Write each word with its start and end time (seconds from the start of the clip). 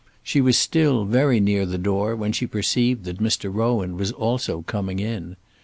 She 0.23 0.41
was 0.41 0.57
still 0.57 1.05
very 1.05 1.39
near 1.39 1.63
the 1.63 1.77
door 1.77 2.15
when 2.15 2.31
she 2.31 2.47
perceived 2.47 3.03
that 3.03 3.19
Mr. 3.21 3.53
Rowan 3.53 3.97
was 3.97 4.11
also 4.11 4.63
coming 4.63 4.97
in. 4.97 5.35